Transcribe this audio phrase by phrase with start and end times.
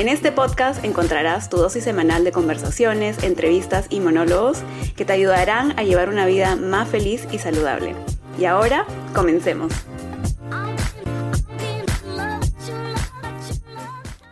[0.00, 4.62] En este podcast encontrarás tu dosis semanal de conversaciones, entrevistas y monólogos
[4.96, 7.94] que te ayudarán a llevar una vida más feliz y saludable.
[8.38, 9.74] Y ahora, comencemos.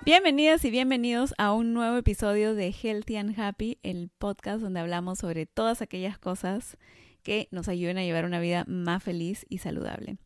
[0.06, 5.18] Bienvenidas y bienvenidos a un nuevo episodio de Healthy and Happy, el podcast donde hablamos
[5.18, 6.78] sobre todas aquellas cosas
[7.22, 10.16] que nos ayuden a llevar una vida más feliz y saludable.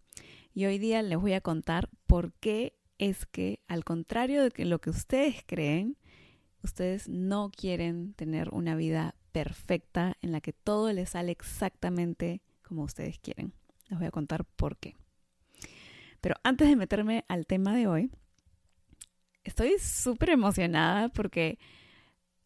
[0.54, 4.80] Y hoy día les voy a contar por qué es que, al contrario de lo
[4.80, 5.98] que ustedes creen,
[6.62, 12.84] ustedes no quieren tener una vida perfecta en la que todo les sale exactamente como
[12.84, 13.54] ustedes quieren.
[13.88, 14.94] Les voy a contar por qué.
[16.20, 18.10] Pero antes de meterme al tema de hoy,
[19.42, 21.58] estoy súper emocionada porque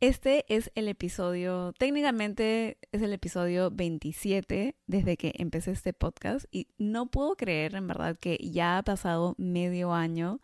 [0.01, 6.69] este es el episodio, técnicamente es el episodio 27 desde que empecé este podcast y
[6.77, 10.41] no puedo creer en verdad que ya ha pasado medio año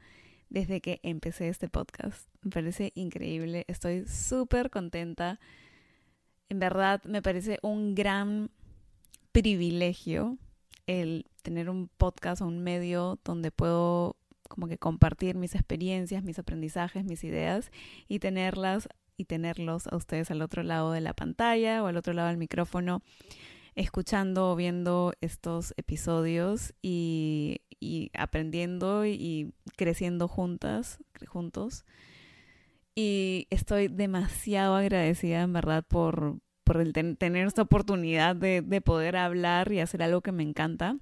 [0.48, 2.28] desde que empecé este podcast.
[2.40, 5.38] Me parece increíble, estoy súper contenta.
[6.48, 8.50] En verdad me parece un gran
[9.32, 10.38] privilegio
[10.86, 14.16] el tener un podcast o un medio donde puedo
[14.48, 17.70] como que compartir mis experiencias, mis aprendizajes, mis ideas
[18.08, 22.12] y tenerlas y tenerlos a ustedes al otro lado de la pantalla o al otro
[22.12, 23.02] lado del micrófono,
[23.74, 27.60] escuchando o viendo estos episodios y,
[28.14, 31.84] aprendiendo y creciendo juntas, juntos.
[32.94, 39.72] Y estoy demasiado agradecida, en verdad, por, por tener esta oportunidad de, de, poder hablar
[39.72, 40.98] y hacer algo que me encanta.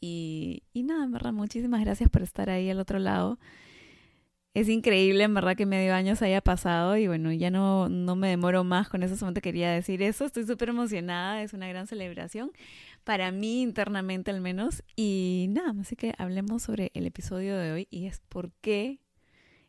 [0.00, 3.38] Y, y nada, en verdad, muchísimas gracias por estar ahí al otro lado
[4.60, 8.16] es increíble, en verdad, que medio año se haya pasado y bueno, ya no, no
[8.16, 10.24] me demoro más con eso, solamente quería decir eso.
[10.24, 12.50] Estoy súper emocionada, es una gran celebración
[13.04, 14.82] para mí internamente al menos.
[14.96, 19.00] Y nada, así que hablemos sobre el episodio de hoy y es por qué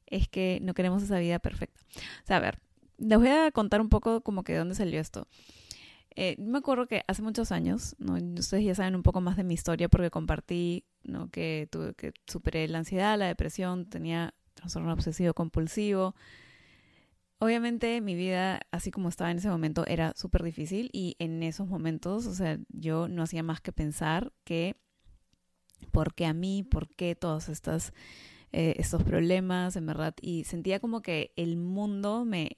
[0.08, 1.80] es que no queremos esa vida perfecta.
[2.24, 2.60] O sea, a ver,
[2.98, 5.28] les voy a contar un poco como que de dónde salió esto.
[6.16, 8.16] Eh, me acuerdo que hace muchos años, ¿no?
[8.16, 11.30] ustedes ya saben un poco más de mi historia porque compartí ¿no?
[11.30, 16.16] que, tuve, que superé la ansiedad, la depresión, tenía trastorno obsesivo compulsivo.
[17.40, 21.68] Obviamente mi vida, así como estaba en ese momento, era súper difícil y en esos
[21.68, 24.76] momentos, o sea, yo no hacía más que pensar que,
[25.92, 26.64] ¿por qué a mí?
[26.64, 27.94] ¿Por qué todos estos,
[28.52, 30.14] eh, estos problemas, en verdad?
[30.22, 32.58] Y sentía como que el mundo me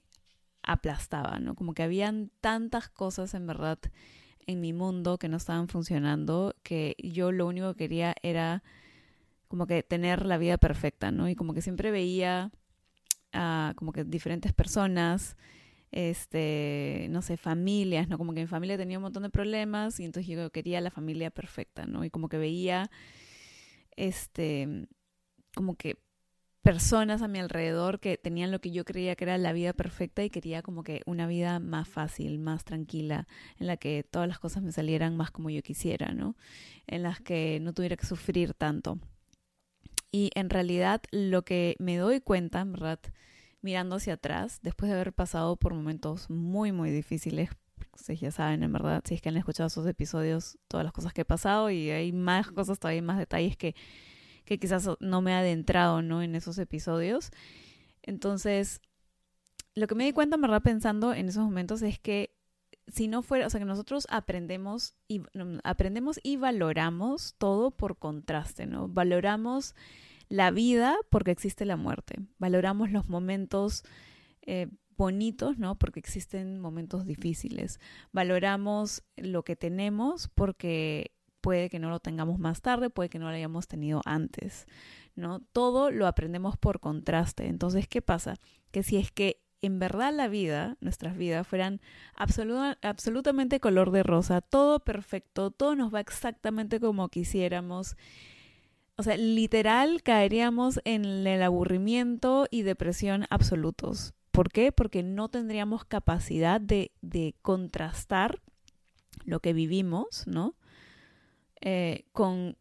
[0.62, 1.54] aplastaba, ¿no?
[1.54, 3.78] Como que habían tantas cosas, en verdad,
[4.46, 8.64] en mi mundo que no estaban funcionando, que yo lo único que quería era
[9.52, 11.28] como que tener la vida perfecta, ¿no?
[11.28, 12.50] Y como que siempre veía
[13.34, 15.36] a como que diferentes personas,
[15.90, 18.16] este, no sé, familias, ¿no?
[18.16, 21.30] Como que mi familia tenía un montón de problemas y entonces yo quería la familia
[21.30, 22.02] perfecta, ¿no?
[22.02, 22.90] Y como que veía,
[23.94, 24.88] este,
[25.54, 25.98] como que
[26.62, 30.24] personas a mi alrededor que tenían lo que yo creía que era la vida perfecta
[30.24, 34.38] y quería como que una vida más fácil, más tranquila, en la que todas las
[34.38, 36.36] cosas me salieran más como yo quisiera, ¿no?
[36.86, 38.98] En las que no tuviera que sufrir tanto.
[40.12, 42.66] Y en realidad lo que me doy cuenta,
[43.62, 47.48] mirando hacia atrás, después de haber pasado por momentos muy, muy difíciles,
[47.94, 51.14] ustedes ya saben, en verdad, si es que han escuchado esos episodios, todas las cosas
[51.14, 53.74] que he pasado y hay más cosas, todavía más detalles que,
[54.44, 56.22] que quizás no me he adentrado, ¿no?
[56.22, 57.30] En esos episodios.
[58.02, 58.80] Entonces,
[59.74, 62.31] lo que me di cuenta, en verdad, pensando en esos momentos es que
[62.92, 65.22] si no fuera, o sea, que nosotros aprendemos y,
[65.64, 68.86] aprendemos y valoramos todo por contraste, ¿no?
[68.86, 69.74] Valoramos
[70.28, 73.82] la vida porque existe la muerte, valoramos los momentos
[74.42, 75.78] eh, bonitos, ¿no?
[75.78, 77.80] Porque existen momentos difíciles,
[78.12, 83.30] valoramos lo que tenemos porque puede que no lo tengamos más tarde, puede que no
[83.30, 84.66] lo hayamos tenido antes,
[85.14, 85.40] ¿no?
[85.52, 87.46] Todo lo aprendemos por contraste.
[87.46, 88.36] Entonces, ¿qué pasa?
[88.70, 91.80] Que si es que en verdad la vida, nuestras vidas, fueran
[92.16, 97.96] absolutamente color de rosa, todo perfecto, todo nos va exactamente como quisiéramos.
[98.96, 104.14] O sea, literal caeríamos en el aburrimiento y depresión absolutos.
[104.32, 104.72] ¿Por qué?
[104.72, 106.90] Porque no tendríamos capacidad de,
[107.40, 108.42] contrastar
[109.24, 110.56] lo que vivimos, ¿no?
[111.60, 112.56] Eh, con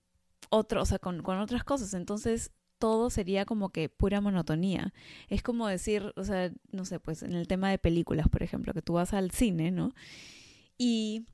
[0.50, 1.96] otro, o sea, con otras cosas.
[1.96, 2.52] Entonces,
[2.82, 4.94] todo sería como que pura monotonía.
[5.30, 8.74] Es como decir, o sea, no sé, pues en el tema de películas, por ejemplo,
[8.74, 9.94] que tú vas al cine, ¿no?
[10.78, 11.28] Y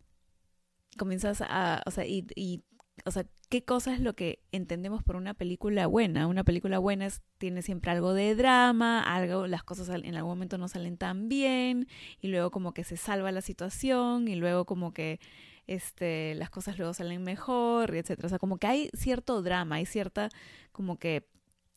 [0.97, 2.63] comienzas a, o sea, y,
[3.05, 6.27] o sea, qué cosa es lo que entendemos por una película buena.
[6.27, 10.57] Una película buena es, tiene siempre algo de drama, algo, las cosas en algún momento
[10.57, 11.87] no salen tan bien,
[12.21, 15.19] y luego como que se salva la situación, y luego como que
[15.67, 18.25] este, las cosas luego salen mejor, etcétera.
[18.25, 20.29] O sea, como que hay cierto drama, hay cierta,
[20.73, 21.29] como que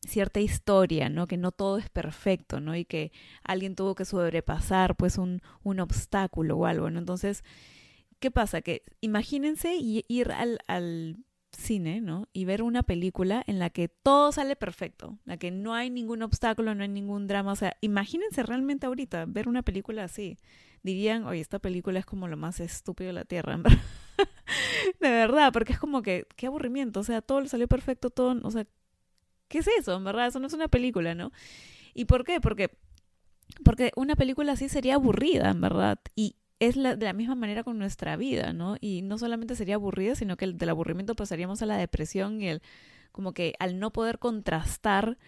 [0.06, 1.26] cierta historia, ¿no?
[1.26, 2.76] Que no todo es perfecto, ¿no?
[2.76, 3.12] Y que
[3.44, 6.99] alguien tuvo que sobrepasar, pues, un, un obstáculo o algo, ¿no?
[6.99, 7.44] Entonces,
[8.20, 8.62] ¿qué pasa?
[8.62, 11.19] Que imagínense ir al, al
[11.52, 12.29] cine, ¿no?
[12.32, 15.91] Y ver una película en la que todo sale perfecto, en la que no hay
[15.91, 17.53] ningún obstáculo, no hay ningún drama.
[17.53, 20.38] O sea, imagínense realmente ahorita ver una película así.
[20.82, 23.79] Dirían, oye, esta película es como lo más estúpido de la Tierra, en verdad.
[25.00, 27.00] de verdad, porque es como que, qué aburrimiento.
[27.00, 28.67] O sea, todo le salió perfecto, todo, o sea,
[29.50, 29.94] ¿qué es eso?
[29.97, 31.32] En verdad, eso no es una película, ¿no?
[31.93, 32.41] ¿Y por qué?
[32.41, 32.70] Porque
[33.64, 35.99] porque una película así sería aburrida, en verdad.
[36.14, 38.76] Y, es la, de la misma manera con nuestra vida, ¿no?
[38.81, 42.49] Y no solamente sería aburrida, sino que el, del aburrimiento pasaríamos a la depresión y
[42.49, 42.62] el
[43.12, 45.19] como que al no poder contrastar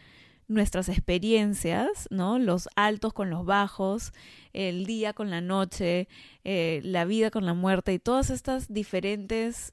[0.47, 2.39] nuestras experiencias, ¿no?
[2.39, 4.13] Los altos con los bajos,
[4.53, 6.07] el día con la noche,
[6.45, 9.73] eh, la vida con la muerte y todas estas diferentes,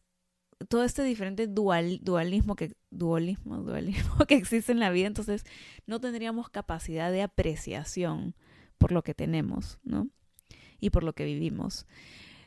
[0.68, 5.44] todo este diferente dual, dualismo que dualismo, dualismo que existe en la vida, entonces
[5.88, 8.36] no tendríamos capacidad de apreciación
[8.78, 10.10] por lo que tenemos, ¿no?
[10.80, 11.86] y por lo que vivimos.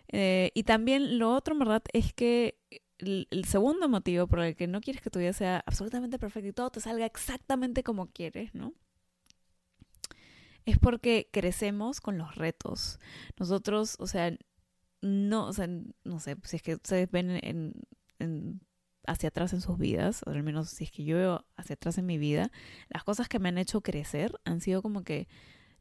[0.08, 1.82] Eh, y también lo otro, ¿verdad?
[1.92, 2.58] Es que
[2.98, 6.52] el, segundo motivo por el que no quieres que tu vida sea absolutamente perfecta y
[6.52, 8.74] todo te salga exactamente como quieres, ¿no?
[10.64, 13.00] Es porque crecemos con los retos.
[13.36, 14.36] Nosotros, o sea,
[15.00, 15.66] no, o sea,
[16.04, 17.72] no sé, si es que ustedes ven en,
[19.06, 21.98] hacia atrás en sus vidas, o al menos si es que yo veo hacia atrás
[21.98, 22.50] en mi vida,
[22.88, 25.28] las cosas que me han hecho crecer han sido como que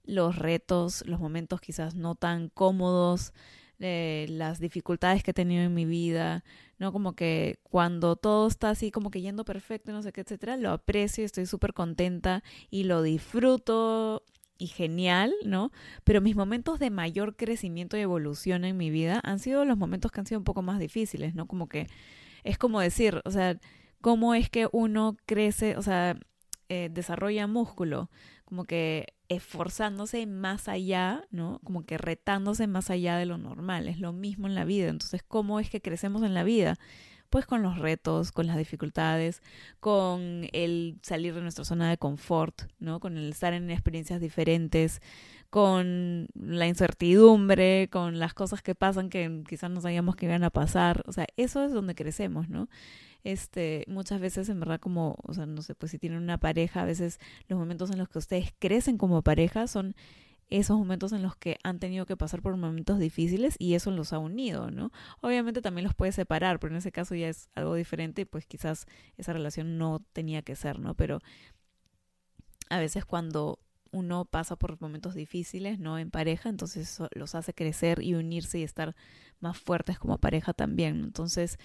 [0.03, 3.33] los retos, los momentos quizás no tan cómodos,
[3.79, 6.43] eh, las dificultades que he tenido en mi vida,
[6.77, 6.91] ¿no?
[6.91, 10.71] Como que cuando todo está así como que yendo perfecto, no sé qué, etcétera, lo
[10.71, 14.23] aprecio, estoy súper contenta y lo disfruto
[14.59, 15.71] y genial, ¿no?
[16.03, 20.11] Pero mis momentos de mayor crecimiento y evolución en mi vida han sido los momentos
[20.11, 21.47] que han sido un poco más difíciles, ¿no?
[21.47, 21.87] Como que
[22.43, 23.59] es como decir, o sea,
[24.01, 26.17] cómo es que uno crece, o sea,
[26.69, 28.09] eh, desarrolla músculo,
[28.45, 31.59] como que esforzándose más allá, ¿no?
[31.63, 33.87] Como que retándose más allá de lo normal.
[33.87, 34.89] Es lo mismo en la vida.
[34.89, 36.77] Entonces, ¿cómo es que crecemos en la vida?
[37.31, 39.41] Pues con los retos, con las dificultades,
[39.79, 42.99] con el salir de nuestra zona de confort, ¿no?
[42.99, 45.01] Con el estar en experiencias diferentes,
[45.49, 50.51] con la incertidumbre, con las cosas que pasan que quizás no sabíamos que iban a
[50.51, 51.03] pasar.
[51.07, 52.67] O sea, eso es donde crecemos, ¿no?
[53.23, 56.81] este, muchas veces en verdad como, o sea, no sé, pues si tienen una pareja,
[56.81, 59.95] a veces los momentos en los que ustedes crecen como pareja son
[60.51, 64.13] esos momentos en los que han tenido que pasar por momentos difíciles y eso los
[64.13, 64.91] ha unido, ¿no?
[65.21, 68.85] Obviamente también los puede separar, pero en ese caso ya es algo diferente, pues quizás
[69.17, 70.93] esa relación no tenía que ser, ¿no?
[70.93, 71.19] Pero
[72.69, 73.59] a veces cuando
[73.91, 75.97] uno pasa por momentos difíciles, ¿no?
[75.97, 78.95] En pareja, entonces eso los hace crecer y unirse y estar
[79.39, 81.03] más fuertes como pareja también.
[81.03, 81.59] Entonces,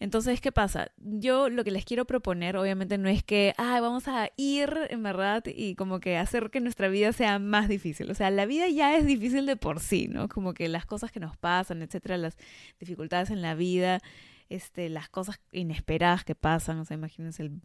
[0.00, 0.92] entonces, ¿qué pasa?
[0.98, 5.02] Yo lo que les quiero proponer, obviamente, no es que, ah, vamos a ir, en
[5.02, 8.10] verdad, y como que hacer que nuestra vida sea más difícil.
[8.10, 10.28] O sea, la vida ya es difícil de por sí, ¿no?
[10.28, 12.36] Como que las cosas que nos pasan, etcétera, las
[12.78, 14.00] dificultades en la vida,
[14.48, 16.78] este, las cosas inesperadas que pasan.
[16.78, 17.60] O sea, imagínense el,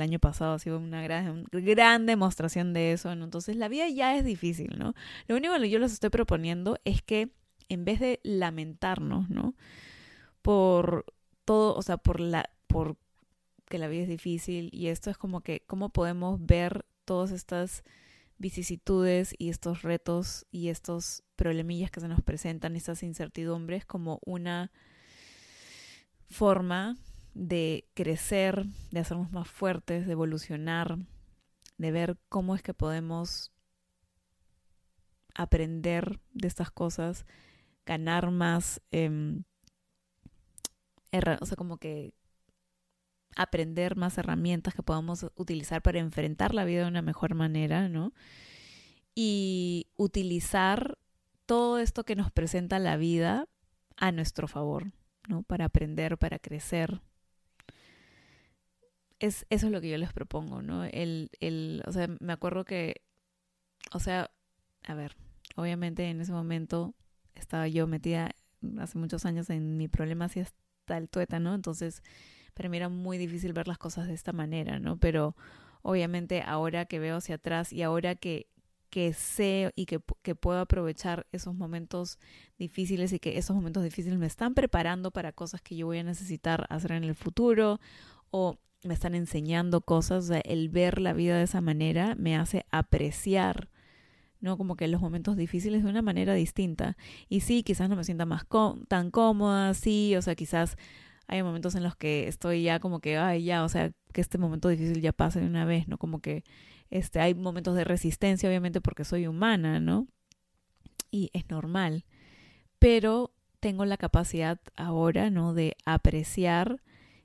[0.00, 3.24] año pasado ha sido una gran, gran demostración de eso, ¿no?
[3.24, 4.94] Entonces, la vida ya es difícil, ¿no?
[5.28, 7.30] Lo único que yo les estoy proponiendo es que
[7.68, 9.54] en vez de lamentarnos, ¿no?
[10.42, 11.04] Por
[11.50, 12.96] todo, o sea, por la, por
[13.66, 17.82] que la vida es difícil y esto es como que, ¿cómo podemos ver todas estas
[18.38, 24.70] vicisitudes y estos retos y estos problemillas que se nos presentan, estas incertidumbres como una
[26.28, 26.96] forma
[27.34, 30.98] de crecer, de hacernos más fuertes, de evolucionar,
[31.78, 33.50] de ver cómo es que podemos
[35.34, 37.26] aprender de estas cosas,
[37.84, 39.42] ganar más eh,
[41.12, 42.14] o sea, como que
[43.36, 48.12] aprender más herramientas que podamos utilizar para enfrentar la vida de una mejor manera, ¿no?
[49.14, 50.98] Y utilizar
[51.46, 53.48] todo esto que nos presenta la vida
[53.96, 54.92] a nuestro favor,
[55.28, 55.42] ¿no?
[55.42, 57.00] Para aprender, para crecer.
[59.18, 60.84] Es, eso es lo que yo les propongo, ¿no?
[60.84, 63.02] El, el, o sea, me acuerdo que,
[63.92, 64.30] o sea,
[64.84, 65.16] a ver,
[65.56, 66.94] obviamente en ese momento
[67.34, 68.30] estaba yo metida
[68.78, 70.28] hace muchos años en mi problema
[70.90, 72.02] hacia el tuétano, entonces
[72.54, 74.98] para mí era muy difícil ver las cosas de esta manera, ¿no?
[74.98, 75.36] Pero
[75.82, 78.48] obviamente ahora que veo hacia atrás y ahora que,
[78.90, 82.18] que sé y que, que, puedo aprovechar esos momentos
[82.58, 86.04] difíciles y que esos momentos difíciles me están preparando para cosas que yo voy a
[86.04, 87.80] necesitar hacer en el futuro
[88.30, 92.36] o me están enseñando cosas, o sea, el ver la vida de esa manera me
[92.36, 93.68] hace apreciar,
[94.40, 94.56] ¿no?
[94.56, 96.96] Como que los momentos difíciles de una manera distinta.
[97.28, 98.44] Y sí, quizás no me sienta más
[98.88, 100.76] tan cómoda, sí, o sea, quizás
[101.26, 104.38] hay momentos en los que estoy ya como que, ay, ya, o sea, que este
[104.38, 105.96] momento difícil ya pase de una vez, ¿no?
[105.96, 106.44] Como que
[106.90, 110.08] este, hay momentos de resistencia, obviamente, porque soy humana, ¿no?
[111.10, 112.04] Y es normal.
[112.80, 115.54] Pero tengo la capacidad ahora, ¿no?
[115.54, 116.82] De apreciar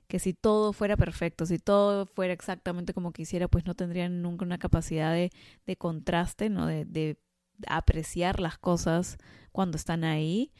[0.08, 4.44] que si todo fuera perfecto, si todo fuera exactamente como quisiera, pues no tendrían nunca
[4.44, 5.30] una capacidad de,
[5.66, 6.66] de contraste, ¿no?
[6.66, 7.18] De, de,
[7.68, 9.16] apreciar las cosas
[9.50, 10.52] cuando están ahí,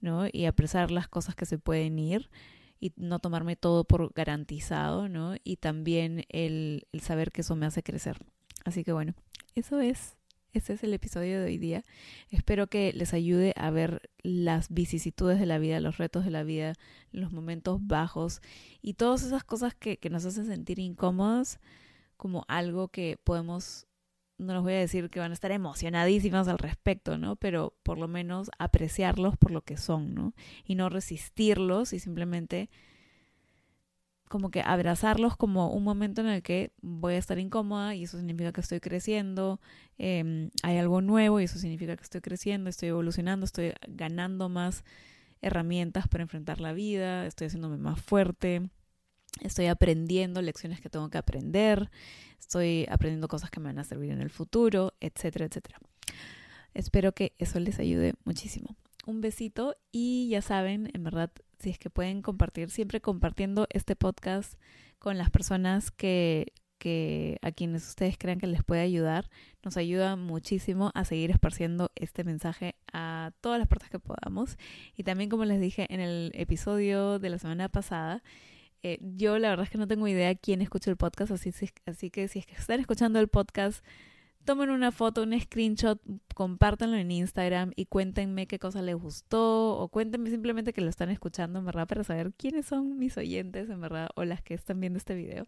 [0.00, 0.26] ¿no?
[0.32, 2.30] Y apreciar las cosas que se pueden ir
[2.78, 5.34] y no tomarme todo por garantizado, ¿no?
[5.42, 8.18] Y también el, el saber que eso me hace crecer.
[8.64, 9.14] Así que bueno,
[9.54, 10.16] eso es
[10.54, 11.84] este es el episodio de hoy día.
[12.30, 16.44] Espero que les ayude a ver las vicisitudes de la vida, los retos de la
[16.44, 16.74] vida,
[17.10, 18.40] los momentos bajos
[18.80, 21.58] y todas esas cosas que, nos hacen sentir incómodos
[22.16, 23.88] como algo que podemos,
[24.38, 27.34] no les voy a decir que van a estar emocionadísimas al respecto, ¿no?
[27.34, 30.34] Pero por lo menos apreciarlos por lo que son, ¿no?
[30.64, 32.70] Y no resistirlos y simplemente
[34.34, 38.16] como que abrazarlos como un momento en el que voy a estar incómoda y eso
[38.16, 39.60] significa que estoy creciendo,
[39.96, 44.82] em, hay algo nuevo y eso significa que estoy creciendo, estoy evolucionando, estoy ganando más
[45.40, 48.70] herramientas para enfrentar la vida, estoy haciéndome más fuerte,
[49.40, 51.88] estoy aprendiendo lecciones que tengo que aprender,
[52.40, 55.78] estoy aprendiendo cosas que me van a servir en el futuro, etcétera, etcétera.
[56.74, 58.74] Espero que eso les ayude muchísimo.
[59.06, 61.30] Un besito y ya saben, en verdad
[61.64, 64.60] si es que pueden compartir, siempre compartiendo este podcast
[64.98, 69.30] con las personas que, que a quienes ustedes crean que les puede ayudar,
[69.62, 74.58] nos ayuda muchísimo a seguir esparciendo este mensaje a todas las partes que podamos.
[74.94, 78.22] Y también, como les dije en el episodio de la semana pasada,
[78.82, 81.50] eh, yo la verdad es que no tengo idea quién escucha el podcast, así,
[81.86, 83.82] así que si es que están escuchando el podcast,
[84.44, 86.00] tomen una foto, un screenshot,
[86.34, 91.10] compártanlo en Instagram y cuéntenme qué cosa les gustó o cuéntenme simplemente que lo están
[91.10, 94.80] escuchando, en verdad, para saber quiénes son mis oyentes, en verdad, o las que están
[94.80, 95.46] viendo este video,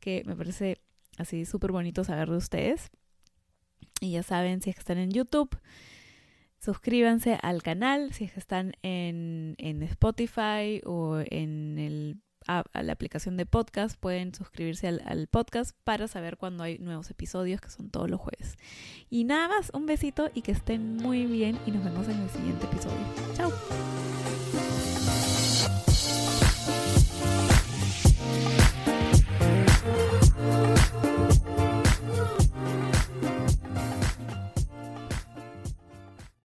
[0.00, 0.80] que me parece
[1.18, 2.90] así súper bonito saber de ustedes.
[4.00, 5.58] Y ya saben, si es que están en YouTube,
[6.60, 11.97] suscríbanse al canal, si es que están en, en Spotify o en el
[12.48, 17.10] a, la aplicación de podcast, pueden suscribirse al, al podcast para saber cuando hay nuevos
[17.10, 18.56] episodios, que son todos los jueves.
[19.10, 22.30] Y nada más, un besito y que estén muy bien y nos vemos en el
[22.30, 22.98] siguiente episodio.
[23.34, 23.52] Chao.